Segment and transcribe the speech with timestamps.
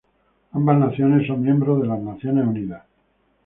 [0.53, 2.85] Ambas naciones son miembros de las Naciones Unidas.